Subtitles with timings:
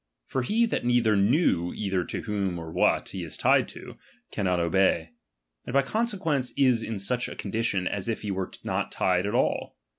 [0.25, 3.99] For he that neither knew either to whom or what he is tied to,
[4.31, 5.09] cannot ohey;
[5.67, 9.35] and by consequence is in such a condition as if he were not tied at
[9.35, 9.75] all.